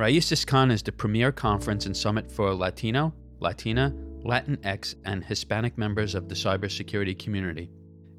RaícesCon 0.00 0.72
is 0.72 0.82
the 0.82 0.92
premier 0.92 1.30
conference 1.30 1.84
and 1.84 1.94
summit 1.94 2.32
for 2.32 2.54
Latino, 2.54 3.12
Latina, 3.38 3.94
Latinx, 4.24 4.94
and 5.04 5.22
Hispanic 5.22 5.76
members 5.76 6.14
of 6.14 6.26
the 6.26 6.34
cybersecurity 6.34 7.18
community. 7.18 7.68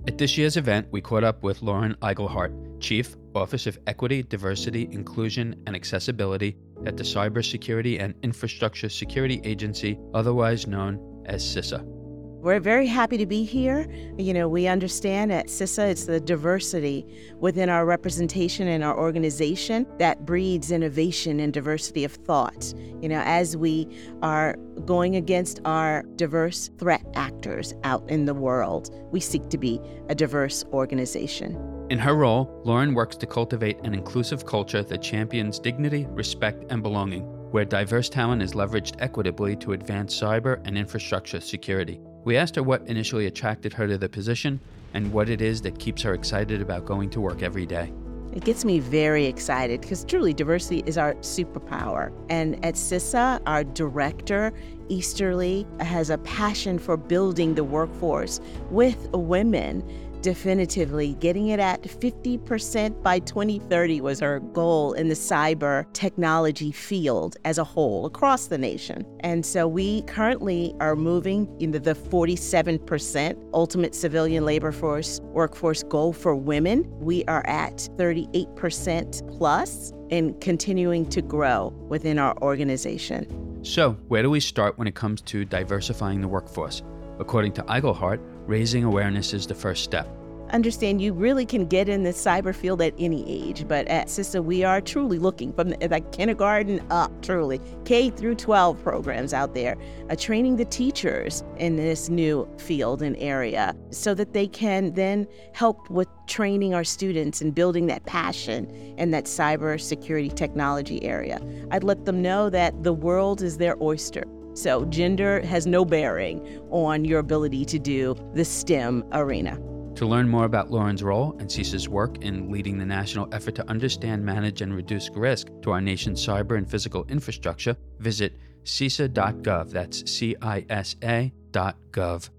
At 0.08 0.20
this 0.20 0.38
year's 0.38 0.58
event, 0.58 0.88
we 0.92 1.02
caught 1.02 1.24
up 1.24 1.42
with 1.42 1.64
Lauren 1.64 1.96
Iglehart, 2.04 2.80
Chief, 2.80 3.16
Office 3.34 3.66
of 3.66 3.80
Equity, 3.88 4.22
Diversity, 4.22 4.90
Inclusion, 4.92 5.56
and 5.66 5.76
Accessibility 5.76 6.56
at 6.86 6.98
the 6.98 7.04
Cybersecurity 7.04 8.00
and 8.00 8.14
Infrastructure 8.22 8.88
Security 8.88 9.42
Agency, 9.44 9.98
otherwise 10.14 10.68
known 10.68 11.24
as 11.26 11.44
CISA. 11.44 12.01
We're 12.42 12.60
very 12.60 12.88
happy 12.88 13.18
to 13.18 13.28
be 13.28 13.44
here. 13.44 13.88
You 14.18 14.34
know, 14.34 14.50
we 14.50 14.66
understand 14.66 15.32
at 15.32 15.46
CISA 15.46 15.92
it's 15.92 16.06
the 16.06 16.20
diversity 16.20 17.06
within 17.40 17.70
our 17.70 17.86
representation 17.86 18.68
and 18.68 18.84
our 18.84 18.98
organization 18.98 19.86
that 20.00 20.26
breeds 20.26 20.72
innovation 20.72 21.40
and 21.40 21.54
diversity 21.54 22.04
of 22.04 22.14
thought. 22.14 22.74
You 23.00 23.10
know, 23.10 23.22
as 23.24 23.56
we 23.56 23.88
are 24.24 24.56
going 24.86 25.18
against 25.18 25.60
our 25.66 26.02
diverse 26.16 26.72
threat 26.80 27.06
actors 27.14 27.76
out 27.84 28.10
in 28.10 28.26
the 28.26 28.34
world, 28.34 28.90
we 29.12 29.20
seek 29.20 29.48
to 29.50 29.60
be 29.60 29.80
a 30.10 30.16
diverse 30.16 30.64
organization. 30.74 31.56
In 31.92 32.00
her 32.00 32.16
role, 32.16 32.60
Lauren 32.66 32.96
works 32.96 33.18
to 33.18 33.28
cultivate 33.28 33.78
an 33.84 33.94
inclusive 33.94 34.48
culture 34.48 34.82
that 34.82 35.04
champions 35.04 35.60
dignity, 35.60 36.08
respect, 36.10 36.66
and 36.72 36.82
belonging, 36.82 37.22
where 37.52 37.66
diverse 37.66 38.10
talent 38.10 38.42
is 38.42 38.54
leveraged 38.54 38.96
equitably 38.98 39.56
to 39.58 39.74
advance 39.74 40.20
cyber 40.20 40.60
and 40.66 40.76
infrastructure 40.76 41.40
security. 41.40 42.02
We 42.24 42.38
asked 42.38 42.56
her 42.56 42.64
what 42.64 42.86
initially 42.88 43.26
attracted 43.26 43.74
her 43.74 43.88
to 43.88 43.98
the 43.98 44.10
position 44.10 44.60
and 44.94 45.12
what 45.12 45.30
it 45.30 45.42
is 45.42 45.62
that 45.62 45.80
keeps 45.80 46.02
her 46.04 46.14
excited 46.14 46.62
about 46.62 46.86
going 46.86 47.10
to 47.12 47.22
work 47.22 47.42
every 47.42 47.66
day. 47.66 47.92
It 48.34 48.46
gets 48.46 48.64
me 48.64 48.80
very 48.80 49.26
excited 49.26 49.82
because 49.82 50.06
truly 50.06 50.34
diversity 50.34 50.84
is 50.86 50.98
our 50.98 51.16
superpower. 51.16 52.14
And 52.30 52.64
at 52.64 52.76
CISA, 52.76 53.42
our 53.46 53.64
director, 53.64 54.54
Easterly, 54.88 55.68
has 55.80 56.10
a 56.10 56.18
passion 56.20 56.80
for 56.80 56.96
building 56.96 57.56
the 57.56 57.64
workforce 57.64 58.40
with 58.70 59.10
women 59.12 59.84
definitively. 60.22 61.16
Getting 61.16 61.48
it 61.48 61.60
at 61.60 61.84
50% 61.84 63.02
by 63.04 63.20
2030 63.20 64.02
was 64.02 64.22
our 64.22 64.40
goal 64.40 64.94
in 64.94 65.10
the 65.10 65.16
cyber 65.16 65.92
technology 65.94 66.72
field 66.72 67.38
as 67.46 67.58
a 67.58 67.64
whole 67.64 68.06
across 68.06 68.48
the 68.48 68.58
nation. 68.58 69.06
And 69.22 69.46
so 69.46 69.68
we 69.68 70.04
currently 70.04 70.74
are 70.80 70.96
moving 70.96 71.48
into 71.60 71.80
the 71.80 71.96
47% 71.96 73.50
ultimate 73.54 73.96
civilian 73.96 74.46
labor 74.46 74.72
force 74.72 75.20
workforce 75.24 75.84
goal 75.84 76.14
for 76.14 76.36
women. 76.36 76.86
We 77.00 77.24
are 77.26 77.46
at 77.48 77.78
38% 77.98 79.38
plus 79.38 79.92
and 80.10 80.40
continuing 80.42 81.08
to 81.10 81.22
grow 81.22 81.70
within 81.88 82.20
our 82.20 82.38
organization. 82.42 83.64
So, 83.64 83.92
where 84.08 84.24
do 84.24 84.30
we 84.30 84.40
start 84.40 84.78
when 84.78 84.88
it 84.88 84.96
comes 84.96 85.22
to 85.22 85.46
diversifying 85.46 86.22
the 86.22 86.28
workforce? 86.28 86.82
According 87.22 87.54
to 87.54 87.62
Iglehart, 87.64 88.20
raising 88.48 88.84
awareness 88.84 89.34
is 89.34 89.46
the 89.46 89.54
first 89.54 89.84
step 89.84 90.08
understand 90.52 91.02
you 91.02 91.14
really 91.14 91.46
can 91.46 91.66
get 91.66 91.90
in 91.90 92.04
the 92.04 92.12
cyber 92.12 92.54
field 92.54 92.82
at 92.82 92.94
any 93.00 93.24
age, 93.28 93.68
but 93.68 93.88
at 93.88 94.08
CISA, 94.08 94.44
we 94.44 94.64
are 94.64 94.82
truly 94.82 95.20
looking 95.20 95.54
from 95.54 95.70
the, 95.70 95.88
like 95.90 96.12
kindergarten 96.12 96.82
up, 96.90 97.12
truly, 97.22 97.60
K 97.86 98.10
through 98.10 98.36
12 98.36 98.82
programs 98.84 99.34
out 99.34 99.54
there, 99.54 99.78
uh, 100.10 100.16
training 100.16 100.58
the 100.58 100.66
teachers 100.66 101.44
in 101.58 101.76
this 101.76 102.10
new 102.10 102.48
field 102.58 103.02
and 103.02 103.16
area 103.18 103.76
so 103.90 104.14
that 104.14 104.34
they 104.34 104.48
can 104.48 104.94
then 104.94 105.28
help 105.54 105.90
with 105.90 106.08
training 106.28 106.74
our 106.74 106.84
students 106.84 107.42
and 107.42 107.54
building 107.56 107.88
that 107.88 108.06
passion 108.06 108.70
in 108.98 109.12
that 109.12 109.26
cyber 109.26 109.80
security 109.80 110.30
technology 110.30 111.04
area. 111.04 111.40
I'd 111.72 111.84
let 111.84 112.06
them 112.06 112.22
know 112.22 112.50
that 112.50 112.84
the 112.84 112.94
world 112.94 113.42
is 113.42 113.58
their 113.58 113.82
oyster. 113.82 114.24
So, 114.62 114.86
gender 114.86 115.42
has 115.42 115.66
no 115.66 115.84
bearing 115.84 116.62
on 116.70 117.04
your 117.04 117.18
ability 117.18 117.66
to 117.66 117.80
do 117.80 118.16
the 118.36 118.46
STEM 118.46 119.04
arena. 119.12 119.60
To 119.96 120.06
learn 120.06 120.30
more 120.30 120.46
about 120.46 120.70
Lauren's 120.70 121.02
role 121.02 121.36
and 121.40 121.50
CISA's 121.50 121.90
work 121.90 122.20
in 122.20 122.52
leading 122.52 122.78
the 122.78 122.86
national 122.86 123.28
effort 123.34 123.56
to 123.56 123.68
understand, 123.68 124.24
manage, 124.24 124.62
and 124.62 124.76
reduce 124.76 125.10
risk 125.10 125.48
to 125.64 125.72
our 125.72 125.82
nation's 125.82 126.24
cyber 126.24 126.60
and 126.60 126.70
physical 126.70 127.06
infrastructure, 127.10 127.76
visit 127.98 128.38
CISA.gov. 128.64 129.72
That's 129.72 130.12
C 130.12 130.36
I 130.44 130.64
S 130.70 130.96
A.gov. 131.02 132.30